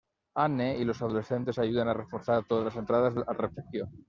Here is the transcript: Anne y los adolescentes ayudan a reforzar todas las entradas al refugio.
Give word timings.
Anne 0.33 0.79
y 0.79 0.83
los 0.83 0.99
adolescentes 0.99 1.59
ayudan 1.59 1.87
a 1.87 1.93
reforzar 1.93 2.43
todas 2.47 2.65
las 2.65 2.75
entradas 2.75 3.13
al 3.17 3.35
refugio. 3.37 3.87